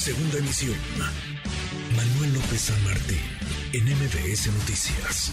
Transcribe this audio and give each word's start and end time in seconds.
Segunda 0.00 0.38
emisión. 0.38 0.78
Manuel 1.94 2.32
López 2.32 2.58
San 2.58 2.84
Martín, 2.84 3.18
en 3.74 3.84
MBS 3.84 4.46
Noticias. 4.46 5.30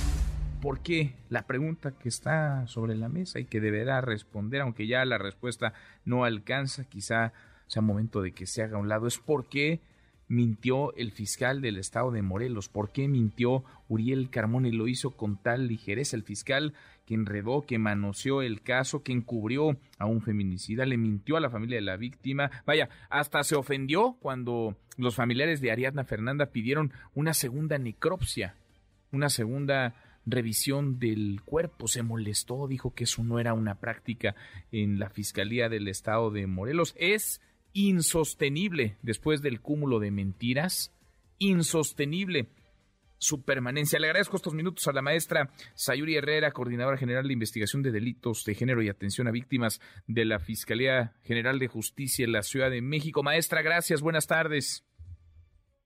¿Por 0.61 0.81
qué? 0.81 1.13
La 1.29 1.47
pregunta 1.47 1.93
que 1.97 2.09
está 2.09 2.67
sobre 2.67 2.97
la 2.97 3.07
mesa 3.07 3.39
y 3.39 3.45
que 3.45 3.61
deberá 3.61 4.01
responder, 4.01 4.59
aunque 4.59 4.85
ya 4.85 5.05
la 5.05 5.17
respuesta 5.17 5.71
no 6.03 6.25
alcanza, 6.25 6.83
quizá 6.83 7.31
sea 7.67 7.81
momento 7.81 8.21
de 8.21 8.33
que 8.33 8.45
se 8.45 8.61
haga 8.61 8.75
a 8.75 8.81
un 8.81 8.89
lado, 8.89 9.07
es 9.07 9.19
por 9.19 9.47
qué 9.47 9.79
mintió 10.27 10.93
el 10.97 11.13
fiscal 11.13 11.61
del 11.61 11.77
estado 11.77 12.11
de 12.11 12.21
Morelos, 12.21 12.67
por 12.67 12.91
qué 12.91 13.07
mintió 13.07 13.63
Uriel 13.87 14.29
Carmona 14.29 14.67
y 14.67 14.73
lo 14.73 14.89
hizo 14.89 15.11
con 15.11 15.41
tal 15.41 15.69
ligereza. 15.69 16.17
El 16.17 16.23
fiscal 16.23 16.73
que 17.07 17.15
enredó, 17.15 17.65
que 17.65 17.79
manoseó 17.79 18.41
el 18.41 18.61
caso, 18.61 19.01
que 19.01 19.13
encubrió 19.13 19.77
a 19.97 20.05
un 20.05 20.21
feminicida, 20.21 20.85
le 20.85 20.97
mintió 20.97 21.37
a 21.37 21.39
la 21.39 21.49
familia 21.49 21.77
de 21.77 21.81
la 21.81 21.95
víctima. 21.95 22.51
Vaya, 22.65 22.89
hasta 23.09 23.43
se 23.43 23.55
ofendió 23.55 24.17
cuando 24.19 24.75
los 24.97 25.15
familiares 25.15 25.61
de 25.61 25.71
Ariadna 25.71 26.03
Fernanda 26.03 26.47
pidieron 26.47 26.91
una 27.15 27.33
segunda 27.33 27.77
necropsia, 27.77 28.55
una 29.13 29.29
segunda 29.29 29.95
revisión 30.25 30.99
del 30.99 31.41
cuerpo. 31.45 31.87
Se 31.87 32.03
molestó, 32.03 32.67
dijo 32.67 32.93
que 32.93 33.05
eso 33.05 33.23
no 33.23 33.39
era 33.39 33.53
una 33.53 33.75
práctica 33.75 34.35
en 34.73 34.99
la 34.99 35.09
Fiscalía 35.09 35.69
del 35.69 35.87
Estado 35.87 36.29
de 36.29 36.45
Morelos. 36.45 36.93
Es 36.97 37.39
insostenible 37.71 38.97
después 39.01 39.41
del 39.41 39.61
cúmulo 39.61 39.99
de 39.99 40.11
mentiras, 40.11 40.91
insostenible 41.39 42.49
su 43.17 43.43
permanencia. 43.43 43.99
Le 43.99 44.07
agradezco 44.07 44.37
estos 44.37 44.53
minutos 44.53 44.87
a 44.87 44.93
la 44.93 45.01
maestra 45.01 45.49
Sayuri 45.73 46.15
Herrera, 46.15 46.51
coordinadora 46.51 46.97
general 46.97 47.27
de 47.27 47.33
investigación 47.33 47.83
de 47.83 47.91
delitos 47.91 48.43
de 48.45 48.55
género 48.55 48.81
y 48.81 48.89
atención 48.89 49.27
a 49.27 49.31
víctimas 49.31 49.79
de 50.07 50.25
la 50.25 50.39
Fiscalía 50.39 51.13
General 51.23 51.59
de 51.59 51.67
Justicia 51.67 52.25
en 52.25 52.31
la 52.31 52.43
Ciudad 52.43 52.69
de 52.69 52.81
México. 52.81 53.23
Maestra, 53.23 53.61
gracias, 53.61 54.01
buenas 54.01 54.27
tardes. 54.27 54.85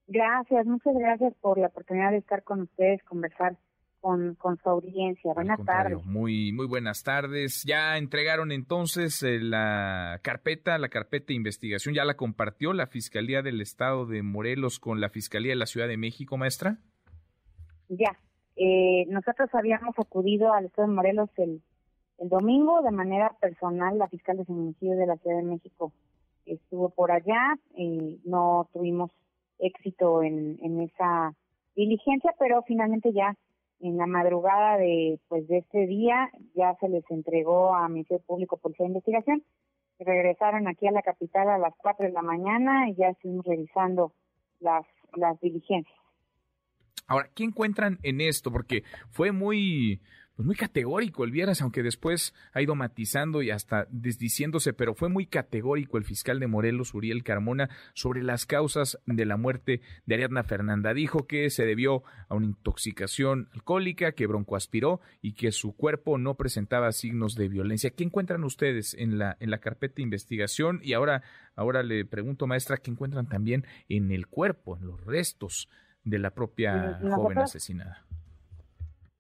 Gracias, 0.08 0.66
muchas 0.66 0.94
gracias 0.94 1.34
por 1.40 1.58
la 1.58 1.68
oportunidad 1.68 2.12
de 2.12 2.18
estar 2.18 2.44
con 2.44 2.62
ustedes, 2.62 3.02
conversar 3.04 3.58
con, 4.02 4.36
con 4.36 4.58
su 4.58 4.68
audiencia. 4.68 5.34
Buenas 5.34 5.64
tardes. 5.64 6.04
Muy, 6.04 6.52
muy 6.52 6.66
buenas 6.68 7.04
tardes. 7.04 7.64
Ya 7.64 7.98
entregaron 7.98 8.52
entonces 8.52 9.24
eh, 9.24 9.40
la 9.40 10.20
carpeta, 10.22 10.78
la 10.80 10.90
carpeta 10.90 11.28
de 11.28 11.36
investigación, 11.36 11.96
ya 11.96 12.04
la 12.04 12.18
compartió 12.18 12.74
la 12.74 12.88
Fiscalía 12.88 13.42
del 13.42 13.62
Estado 13.62 14.06
de 14.06 14.22
Morelos 14.24 14.80
con 14.80 15.00
la 15.00 15.10
Fiscalía 15.10 15.52
de 15.52 15.58
la 15.58 15.68
Ciudad 15.68 15.88
de 15.88 15.98
México, 15.98 16.38
maestra. 16.38 16.80
Ya, 17.94 18.18
eh, 18.56 19.06
nosotros 19.10 19.50
habíamos 19.52 20.00
acudido 20.00 20.54
al 20.54 20.66
Estado 20.66 20.88
de 20.88 20.94
Morelos 20.94 21.30
el, 21.36 21.62
el 22.20 22.30
domingo 22.30 22.82
de 22.84 22.92
manera 22.92 23.36
personal, 23.42 23.98
la 23.98 24.08
fiscal 24.08 24.38
de 24.38 24.46
feminicidio 24.46 24.96
de 24.96 25.08
la 25.08 25.18
Ciudad 25.18 25.36
de 25.36 25.44
México 25.44 25.92
estuvo 26.46 26.90
por 26.90 27.12
allá, 27.12 27.58
eh, 27.76 28.18
no 28.24 28.70
tuvimos 28.72 29.12
éxito 29.60 30.24
en, 30.24 30.58
esa 30.80 31.36
diligencia, 31.76 32.34
pero 32.40 32.64
finalmente 32.64 33.12
ya 33.12 33.36
en 33.82 33.98
la 33.98 34.08
madrugada 34.08 34.78
de 34.78 35.20
pues 35.28 35.46
de 35.50 35.58
este 35.58 35.86
día 35.86 36.30
ya 36.56 36.76
se 36.80 36.88
les 36.88 37.04
entregó 37.12 37.76
a 37.76 37.90
Ministerio 37.90 38.24
Público 38.26 38.56
Policía 38.56 38.86
de 38.86 38.92
Investigación. 38.92 39.44
Regresaron 40.00 40.70
aquí 40.70 40.88
a 40.88 40.92
la 40.92 41.02
capital 41.02 41.50
a 41.50 41.58
las 41.58 41.76
4 41.76 42.06
de 42.06 42.14
la 42.14 42.22
mañana 42.22 42.90
y 42.90 42.96
ya 42.96 43.10
estuvimos 43.10 43.46
revisando 43.46 44.14
las, 44.62 44.86
las 45.16 45.38
diligencias. 45.42 46.01
Ahora, 47.12 47.30
¿qué 47.36 47.44
encuentran 47.44 48.00
en 48.04 48.22
esto? 48.22 48.54
Porque 48.54 48.86
fue 49.10 49.34
muy, 49.34 50.00
pues 50.34 50.46
muy 50.46 50.56
categórico 50.56 51.26
el 51.26 51.32
viernes, 51.32 51.62
aunque 51.62 51.84
después 51.84 52.34
ha 52.54 52.62
ido 52.62 52.74
matizando 52.74 53.42
y 53.42 53.52
hasta 53.52 53.86
desdiciéndose, 53.90 54.72
pero 54.72 54.96
fue 54.96 55.10
muy 55.10 55.26
categórico 55.26 55.98
el 55.98 56.06
fiscal 56.06 56.40
de 56.40 56.48
Morelos, 56.48 56.94
Uriel 56.94 57.26
Carmona, 57.26 57.70
sobre 57.94 58.24
las 58.24 58.46
causas 58.46 58.98
de 59.06 59.26
la 59.26 59.36
muerte 59.36 59.82
de 60.06 60.16
Ariadna 60.16 60.44
Fernanda. 60.44 60.94
Dijo 60.94 61.28
que 61.28 61.50
se 61.50 61.66
debió 61.66 62.04
a 62.30 62.36
una 62.36 62.46
intoxicación 62.46 63.50
alcohólica, 63.52 64.14
que 64.14 64.28
broncoaspiró 64.28 65.02
y 65.22 65.34
que 65.34 65.52
su 65.52 65.76
cuerpo 65.76 66.18
no 66.18 66.36
presentaba 66.36 66.94
signos 66.94 67.36
de 67.36 67.50
violencia. 67.50 67.90
¿Qué 67.90 68.06
encuentran 68.06 68.46
ustedes 68.46 68.94
en 68.94 69.18
la, 69.18 69.36
en 69.42 69.52
la 69.52 69.58
carpeta 69.58 69.96
de 69.96 70.04
investigación? 70.04 70.80
Y 70.82 70.94
ahora, 70.94 71.24
ahora 71.58 71.84
le 71.84 72.06
pregunto, 72.06 72.48
maestra, 72.48 72.78
¿qué 72.78 72.90
encuentran 72.90 73.28
también 73.28 73.66
en 73.90 74.14
el 74.14 74.28
cuerpo, 74.28 74.78
en 74.78 74.88
los 74.88 75.04
restos 75.04 75.68
de 76.04 76.20
la 76.20 76.32
propia 76.32 77.00
joven 77.02 77.40
asesinada? 77.40 78.06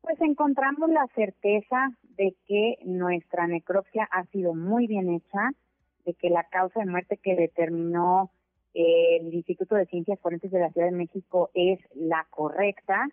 Pues 0.01 0.19
encontramos 0.21 0.89
la 0.89 1.07
certeza 1.15 1.91
de 2.17 2.35
que 2.47 2.77
nuestra 2.85 3.47
necropsia 3.47 4.07
ha 4.11 4.25
sido 4.25 4.53
muy 4.53 4.87
bien 4.87 5.09
hecha, 5.09 5.51
de 6.05 6.13
que 6.15 6.29
la 6.29 6.43
causa 6.45 6.79
de 6.79 6.87
muerte 6.87 7.17
que 7.21 7.35
determinó 7.35 8.31
el 8.73 9.33
Instituto 9.33 9.75
de 9.75 9.85
Ciencias 9.85 10.19
Forenses 10.19 10.51
de 10.51 10.59
la 10.59 10.71
Ciudad 10.71 10.87
de 10.87 10.97
México 10.97 11.51
es 11.53 11.79
la 11.93 12.25
correcta 12.29 13.07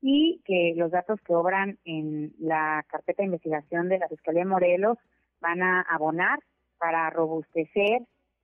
y 0.00 0.40
que 0.44 0.72
los 0.76 0.90
datos 0.90 1.20
que 1.20 1.34
obran 1.34 1.78
en 1.84 2.32
la 2.38 2.84
carpeta 2.88 3.22
de 3.22 3.26
investigación 3.26 3.88
de 3.88 3.98
la 3.98 4.08
Fiscalía 4.08 4.42
de 4.42 4.48
Morelos 4.48 4.98
van 5.40 5.62
a 5.62 5.82
abonar 5.82 6.38
para 6.78 7.10
robustecer 7.10 8.02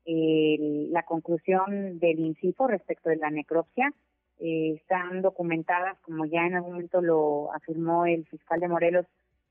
la 0.09 1.03
conclusión 1.03 1.99
del 1.99 2.21
INCIFO 2.21 2.69
respecto 2.69 3.09
de 3.09 3.17
la 3.17 3.31
necropsia 3.31 3.93
eh, 4.39 4.75
están 4.81 5.23
documentadas, 5.23 5.99
como 6.01 6.27
ya 6.27 6.47
en 6.47 6.57
algún 6.57 6.73
momento 6.73 7.01
lo 7.01 7.53
afirmó 7.55 8.07
el 8.07 8.27
fiscal 8.27 8.61
de 8.61 8.69
Morelos, 8.69 9.07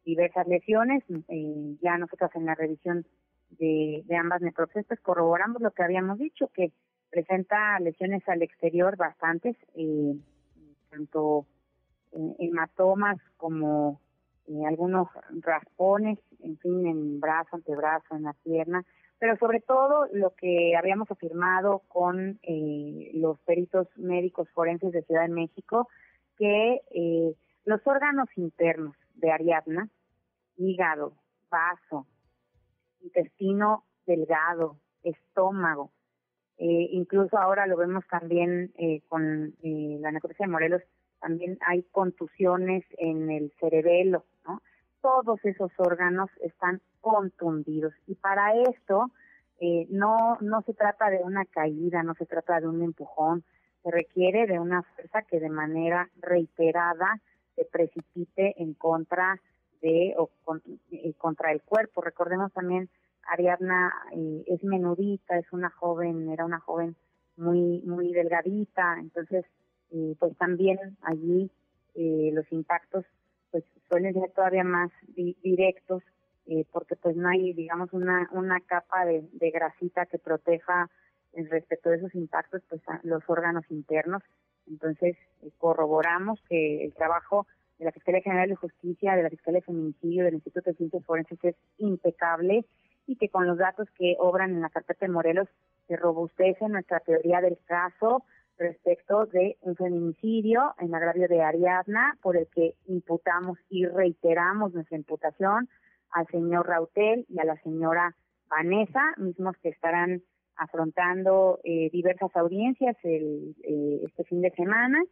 diversas 0.05 0.47
lesiones. 0.47 1.03
Eh, 1.27 1.75
ya 1.81 1.97
nosotros 1.97 2.29
en 2.35 2.45
la 2.45 2.55
revisión 2.55 3.05
de, 3.57 4.03
ambas 4.19 4.41
necropsias 4.41 4.85
corroboramos 5.01 5.61
lo 5.61 5.71
que 5.71 5.83
habíamos 5.83 6.19
dicho, 6.19 6.49
que 6.53 6.71
presenta 7.09 7.79
lesiones 7.79 8.27
al 8.27 8.41
exterior 8.41 8.95
bastantes, 8.97 9.55
eh, 9.75 10.15
tanto 10.89 11.45
hematomas 12.39 13.17
como 13.37 13.99
algunos 14.67 15.09
raspones, 15.41 16.19
en 16.41 16.57
fin, 16.59 16.85
en 16.85 17.19
brazo, 17.19 17.55
antebrazo, 17.55 18.15
en 18.15 18.23
la 18.23 18.33
pierna, 18.43 18.85
pero 19.19 19.37
sobre 19.37 19.61
todo 19.61 20.07
lo 20.11 20.31
que 20.35 20.75
habíamos 20.75 21.09
afirmado 21.09 21.79
con 21.87 22.39
eh, 22.43 23.11
los 23.13 23.39
peritos 23.41 23.87
médicos 23.95 24.49
forenses 24.51 24.91
de 24.91 25.03
Ciudad 25.03 25.23
de 25.23 25.33
México, 25.33 25.87
que 26.37 26.81
eh, 26.91 27.35
los 27.63 27.85
órganos 27.85 28.27
internos 28.35 28.95
de 29.15 29.31
Ariadna, 29.31 29.89
hígado, 30.57 31.13
vaso, 31.49 32.05
intestino 33.01 33.85
delgado, 34.05 34.77
estómago, 35.03 35.91
eh, 36.57 36.87
incluso 36.91 37.37
ahora 37.37 37.67
lo 37.67 37.77
vemos 37.77 38.05
también 38.07 38.73
con 39.09 39.55
la 39.61 40.11
necropsia 40.11 40.45
de 40.45 40.51
Morelos, 40.51 40.81
también 41.19 41.57
hay 41.65 41.83
contusiones 41.91 42.85
en 42.97 43.31
el 43.31 43.51
cerebelo, 43.59 44.25
¿no? 44.45 44.61
Todos 45.05 45.39
esos 45.45 45.71
órganos 45.77 46.31
están 46.41 46.81
contundidos 46.99 47.93
y 48.07 48.15
para 48.15 48.59
esto 48.63 49.11
eh, 49.59 49.85
no 49.91 50.39
no 50.41 50.63
se 50.63 50.73
trata 50.73 51.11
de 51.11 51.17
una 51.17 51.45
caída, 51.45 52.01
no 52.01 52.15
se 52.15 52.25
trata 52.25 52.59
de 52.59 52.67
un 52.67 52.81
empujón, 52.81 53.43
se 53.83 53.91
requiere 53.91 54.47
de 54.47 54.59
una 54.59 54.81
fuerza 54.81 55.21
que 55.21 55.39
de 55.39 55.49
manera 55.49 56.09
reiterada 56.17 57.21
se 57.55 57.65
precipite 57.65 58.55
en 58.57 58.73
contra 58.73 59.39
de 59.79 60.15
o 60.17 60.31
eh, 60.89 61.13
contra 61.19 61.51
el 61.51 61.61
cuerpo. 61.61 62.01
Recordemos 62.01 62.51
también 62.51 62.89
Ariadna 63.27 63.93
eh, 64.11 64.43
es 64.47 64.63
menudita, 64.63 65.37
es 65.37 65.53
una 65.53 65.69
joven, 65.69 66.31
era 66.31 66.45
una 66.45 66.61
joven 66.61 66.95
muy 67.37 67.83
muy 67.85 68.11
delgadita, 68.11 68.97
entonces 68.99 69.45
pues 70.19 70.35
también 70.37 70.97
allí 71.03 71.49
los 71.95 72.51
impactos 72.51 73.05
pues 73.55 73.63
suelen 73.87 74.13
ser 74.13 74.31
todavía 74.31 74.65
más 74.65 74.91
directos 75.15 76.03
eh, 76.45 76.65
porque 76.73 76.97
pues 76.97 77.15
no 77.15 77.29
hay 77.29 77.53
digamos 77.53 77.93
una 77.93 78.27
una 78.33 78.59
capa 78.59 79.05
de, 79.05 79.23
grasita 79.49 80.05
que 80.07 80.19
proteja 80.19 80.89
respecto 81.31 81.89
de 81.89 81.95
esos 81.95 82.13
impactos 82.15 82.63
pues 82.67 82.81
los 83.03 83.23
órganos 83.27 83.63
internos. 83.69 84.23
Entonces 84.67 85.15
eh, 85.41 85.51
corroboramos 85.57 86.41
que 86.49 86.83
el 86.83 86.93
trabajo 86.93 87.47
de 87.79 87.85
la 87.85 87.93
Fiscalía 87.93 88.21
General 88.21 88.49
de 88.49 88.55
Justicia, 88.55 89.15
de 89.15 89.23
la 89.23 89.29
Fiscalía 89.29 89.61
de 89.61 89.65
Feminicidio, 89.65 90.25
del 90.25 90.33
Instituto 90.33 90.71
de 90.71 90.75
Ciencias 90.75 91.05
Forenses 91.05 91.39
es 91.41 91.55
impecable 91.77 92.65
y 93.07 93.15
que 93.15 93.29
con 93.29 93.47
los 93.47 93.57
datos 93.57 93.87
que 93.97 94.17
obran 94.19 94.51
en 94.51 94.59
la 94.59 94.69
carpeta 94.69 95.05
de 95.05 95.13
Morelos 95.13 95.47
se 95.87 95.95
robustece 95.95 96.67
nuestra 96.67 96.99
teoría 96.99 97.39
del 97.39 97.57
caso, 97.65 98.25
respecto 98.57 99.25
de 99.25 99.57
un 99.61 99.75
feminicidio 99.75 100.73
en 100.79 100.93
agravio 100.95 101.27
de 101.27 101.41
Ariadna, 101.41 102.17
por 102.21 102.37
el 102.37 102.47
que 102.47 102.75
imputamos 102.87 103.57
y 103.69 103.85
reiteramos 103.85 104.73
nuestra 104.73 104.97
imputación 104.97 105.69
al 106.11 106.27
señor 106.27 106.67
Rautel 106.67 107.25
y 107.27 107.39
a 107.39 107.45
la 107.45 107.57
señora 107.61 108.15
Vanessa, 108.49 109.13
mismos 109.17 109.55
que 109.61 109.69
estarán 109.69 110.21
afrontando 110.55 111.59
eh, 111.63 111.89
diversas 111.91 112.33
audiencias 112.35 112.95
el, 113.03 113.55
eh, 113.63 114.01
este 114.05 114.23
fin 114.23 114.41
de 114.41 114.51
semana, 114.51 115.03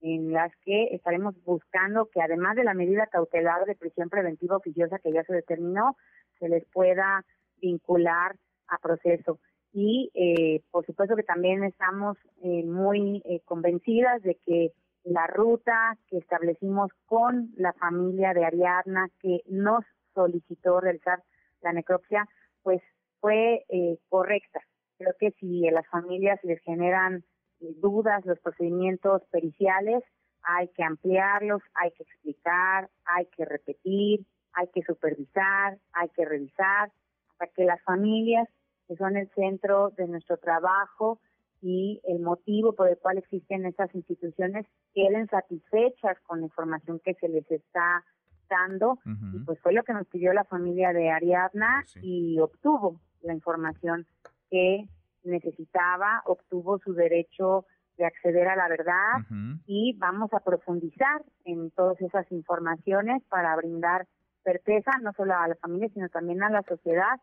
en 0.00 0.32
las 0.32 0.52
que 0.64 0.94
estaremos 0.94 1.34
buscando 1.44 2.06
que 2.06 2.22
además 2.22 2.56
de 2.56 2.64
la 2.64 2.74
medida 2.74 3.06
cautelar 3.06 3.64
de 3.66 3.74
prisión 3.74 4.08
preventiva 4.08 4.56
oficiosa 4.56 4.98
que 4.98 5.12
ya 5.12 5.24
se 5.24 5.34
determinó, 5.34 5.96
se 6.38 6.48
les 6.48 6.64
pueda 6.66 7.24
vincular 7.60 8.36
a 8.68 8.78
proceso. 8.78 9.38
Y 9.78 10.10
eh, 10.14 10.62
por 10.70 10.86
supuesto 10.86 11.16
que 11.16 11.22
también 11.22 11.62
estamos 11.62 12.16
eh, 12.42 12.64
muy 12.64 13.22
eh, 13.26 13.42
convencidas 13.44 14.22
de 14.22 14.36
que 14.36 14.72
la 15.04 15.26
ruta 15.26 15.98
que 16.08 16.16
establecimos 16.16 16.90
con 17.04 17.50
la 17.56 17.74
familia 17.74 18.32
de 18.32 18.46
Ariadna 18.46 19.10
que 19.20 19.42
nos 19.46 19.84
solicitó 20.14 20.80
realizar 20.80 21.22
la 21.60 21.74
necropsia, 21.74 22.26
pues 22.62 22.80
fue 23.20 23.64
correcta. 24.08 24.60
Creo 24.98 25.12
que 25.20 25.32
si 25.32 25.68
a 25.68 25.72
las 25.72 25.86
familias 25.88 26.40
les 26.42 26.60
generan 26.62 27.22
dudas 27.60 28.24
los 28.24 28.40
procedimientos 28.40 29.22
periciales, 29.30 30.02
hay 30.42 30.68
que 30.68 30.84
ampliarlos, 30.84 31.62
hay 31.74 31.90
que 31.90 32.02
explicar, 32.02 32.88
hay 33.04 33.26
que 33.26 33.44
repetir, 33.44 34.24
hay 34.54 34.68
que 34.68 34.82
supervisar, 34.82 35.78
hay 35.92 36.08
que 36.16 36.24
revisar, 36.24 36.90
hasta 37.30 37.46
que 37.48 37.64
las 37.64 37.82
familias, 37.82 38.48
que 38.88 38.96
son 38.96 39.16
el 39.16 39.28
centro 39.30 39.90
de 39.96 40.06
nuestro 40.06 40.36
trabajo 40.36 41.20
y 41.62 42.00
el 42.04 42.20
motivo 42.20 42.74
por 42.74 42.88
el 42.88 42.98
cual 42.98 43.18
existen 43.18 43.66
estas 43.66 43.94
instituciones, 43.94 44.66
queden 44.94 45.26
satisfechas 45.28 46.18
con 46.20 46.40
la 46.40 46.46
información 46.46 47.00
que 47.04 47.14
se 47.14 47.28
les 47.28 47.50
está 47.50 48.04
dando. 48.48 48.98
Y 49.32 49.38
pues 49.40 49.58
fue 49.60 49.72
lo 49.72 49.82
que 49.82 49.92
nos 49.92 50.06
pidió 50.06 50.32
la 50.32 50.44
familia 50.44 50.92
de 50.92 51.10
Ariadna 51.10 51.84
y 52.02 52.38
obtuvo 52.38 53.00
la 53.22 53.34
información 53.34 54.06
que 54.50 54.88
necesitaba, 55.24 56.22
obtuvo 56.26 56.78
su 56.78 56.94
derecho 56.94 57.66
de 57.96 58.04
acceder 58.04 58.48
a 58.48 58.56
la 58.56 58.68
verdad 58.68 59.24
y 59.66 59.96
vamos 59.98 60.32
a 60.34 60.40
profundizar 60.40 61.24
en 61.44 61.70
todas 61.70 62.00
esas 62.00 62.30
informaciones 62.30 63.22
para 63.24 63.56
brindar 63.56 64.06
certeza 64.44 64.90
no 65.02 65.12
solo 65.14 65.34
a 65.34 65.48
la 65.48 65.56
familia 65.56 65.88
sino 65.92 66.08
también 66.08 66.42
a 66.42 66.50
la 66.50 66.62
sociedad. 66.62 67.20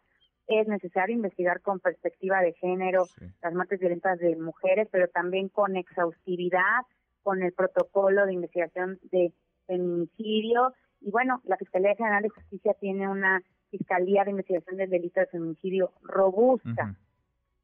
Es 0.48 0.68
necesario 0.68 1.16
investigar 1.16 1.62
con 1.62 1.80
perspectiva 1.80 2.42
de 2.42 2.54
género 2.54 3.06
las 3.42 3.54
muertes 3.54 3.80
violentas 3.80 4.20
de 4.20 4.36
mujeres, 4.36 4.88
pero 4.92 5.08
también 5.08 5.50
con 5.50 5.76
exhaustividad, 5.78 6.82
con 7.22 7.42
el 7.42 7.54
protocolo 7.54 8.26
de 8.26 8.34
investigación 8.34 9.00
de 9.04 9.34
feminicidio. 9.68 10.74
Y 11.02 11.12
bueno, 11.12 11.42
la 11.46 11.58
Fiscalía 11.58 11.96
General 11.96 12.24
de 12.24 12.30
Justicia 12.30 12.74
tiene 12.80 13.08
una 13.08 13.42
Fiscalía 13.70 14.24
de 14.24 14.32
Investigación 14.32 14.78
del 14.78 14.90
Delito 14.90 15.20
de 15.20 15.28
Feminicidio 15.28 15.92
robusta, 16.04 16.96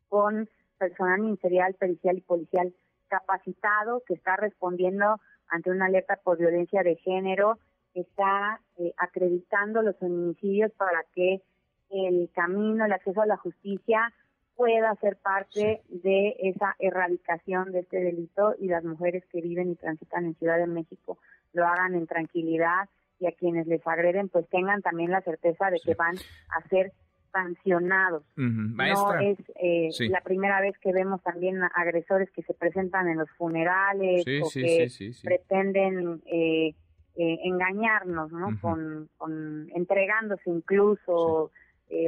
con 0.07 0.49
personal 0.77 1.19
ministerial, 1.19 1.75
pericial 1.75 2.17
y 2.17 2.21
policial 2.21 2.73
capacitado 3.09 4.01
que 4.07 4.13
está 4.13 4.37
respondiendo 4.37 5.19
ante 5.49 5.69
una 5.69 5.85
alerta 5.85 6.19
por 6.23 6.37
violencia 6.37 6.83
de 6.83 6.95
género, 6.95 7.59
está 7.93 8.61
eh, 8.77 8.93
acreditando 8.97 9.81
los 9.81 9.97
feminicidios 9.97 10.71
para 10.73 11.03
que 11.13 11.41
el 11.89 12.29
camino, 12.33 12.85
el 12.85 12.93
acceso 12.93 13.21
a 13.21 13.25
la 13.25 13.37
justicia 13.37 14.13
pueda 14.55 14.93
ser 14.95 15.17
parte 15.17 15.81
de 15.87 16.35
esa 16.39 16.75
erradicación 16.79 17.71
de 17.71 17.79
este 17.79 17.97
delito 17.97 18.55
y 18.59 18.67
las 18.67 18.83
mujeres 18.83 19.23
que 19.31 19.41
viven 19.41 19.71
y 19.71 19.75
transitan 19.75 20.25
en 20.25 20.35
Ciudad 20.35 20.57
de 20.57 20.67
México 20.67 21.17
lo 21.53 21.65
hagan 21.65 21.95
en 21.95 22.07
tranquilidad 22.07 22.89
y 23.19 23.27
a 23.27 23.31
quienes 23.31 23.67
les 23.67 23.85
agreden 23.87 24.29
pues 24.29 24.47
tengan 24.49 24.81
también 24.81 25.11
la 25.11 25.21
certeza 25.21 25.69
de 25.69 25.79
que 25.79 25.95
van 25.95 26.15
a 26.49 26.67
ser 26.67 26.91
sancionados. 27.31 28.23
No 28.35 29.19
es 29.19 29.37
eh, 29.61 29.89
la 30.09 30.21
primera 30.21 30.61
vez 30.61 30.77
que 30.79 30.91
vemos 30.91 31.21
también 31.21 31.61
agresores 31.75 32.29
que 32.31 32.41
se 32.43 32.53
presentan 32.53 33.07
en 33.07 33.17
los 33.17 33.29
funerales 33.37 34.21
o 34.21 34.49
que 34.51 34.89
pretenden 35.23 36.21
eh, 36.25 36.73
eh, 37.15 37.39
engañarnos, 37.43 38.31
¿no? 38.31 38.59
con, 38.61 39.69
entregándose 39.75 40.49
incluso, 40.49 41.51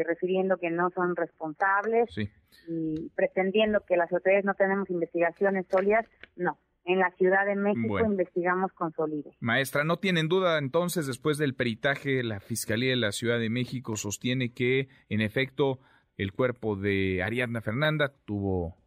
refiriendo 0.06 0.58
que 0.58 0.70
no 0.70 0.90
son 0.92 1.16
responsables 1.16 2.10
y 2.68 3.10
pretendiendo 3.16 3.82
que 3.88 3.98
las 3.98 4.12
autoridades 4.12 4.46
no 4.46 4.54
tenemos 4.54 4.90
investigaciones 4.90 5.66
sólidas. 5.70 6.06
No, 6.36 6.58
en 6.86 7.00
la 7.00 7.12
Ciudad 7.12 7.46
de 7.46 7.56
México 7.56 8.00
investigamos 8.00 8.72
con 8.74 8.92
solidez. 8.94 9.36
Maestra, 9.40 9.84
no 9.84 9.98
tienen 9.98 10.28
duda 10.28 10.58
entonces, 10.58 11.08
después 11.08 11.38
del 11.38 11.56
peritaje, 11.56 12.24
la 12.24 12.40
Fiscalía 12.40 12.92
de 12.92 12.96
la 12.96 13.12
Ciudad 13.12 13.40
de 13.40 13.50
México 13.50 13.96
sostiene 13.96 14.54
que, 14.54 14.90
en 15.10 15.22
efecto, 15.22 15.80
el 16.18 16.34
cuerpo 16.34 16.76
de 16.76 17.24
Ariadna 17.24 17.62
Fernanda 17.62 18.14
tuvo 18.26 18.78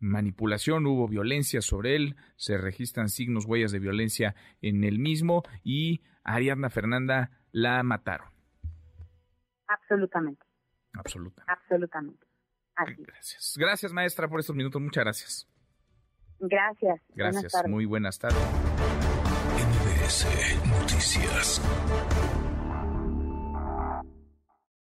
manipulación, 0.00 0.86
hubo 0.86 1.08
violencia 1.08 1.60
sobre 1.62 1.96
él, 1.96 2.16
se 2.36 2.58
registran 2.58 3.08
signos, 3.08 3.46
huellas 3.46 3.72
de 3.72 3.78
violencia 3.78 4.34
en 4.60 4.84
el 4.84 4.98
mismo 4.98 5.42
y 5.62 6.02
Ariadna 6.24 6.70
Fernanda 6.70 7.30
la 7.52 7.82
mataron. 7.82 8.33
Absolutamente. 9.94 10.44
Absolutamente. 10.92 11.42
Absolutamente. 11.46 12.26
Gracias. 12.76 13.54
Gracias, 13.56 13.92
maestra, 13.92 14.28
por 14.28 14.40
estos 14.40 14.56
minutos. 14.56 14.80
Muchas 14.80 15.04
gracias. 15.04 15.48
Gracias. 16.40 17.00
Gracias. 17.14 17.52
Muy 17.68 17.86
buenas 17.86 18.18
tardes. 18.18 18.38
NBS 19.56 20.26
Noticias. 20.66 21.60